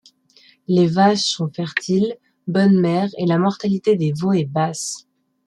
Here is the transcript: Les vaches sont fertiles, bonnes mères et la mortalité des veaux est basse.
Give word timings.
Les 0.67 0.87
vaches 0.87 1.29
sont 1.29 1.51
fertiles, 1.51 2.17
bonnes 2.47 2.79
mères 2.81 3.09
et 3.19 3.27
la 3.27 3.37
mortalité 3.37 3.95
des 3.97 4.13
veaux 4.13 4.33
est 4.33 4.45
basse. 4.45 5.05